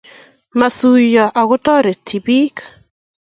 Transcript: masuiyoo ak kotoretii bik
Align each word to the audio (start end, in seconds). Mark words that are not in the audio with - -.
masuiyoo 0.59 1.33
ak 1.39 1.47
kotoretii 1.49 2.23
bik 2.25 2.57